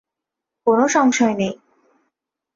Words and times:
কোনো 0.67 0.85
সংশয় 0.87 1.35
নেই। 1.35 1.53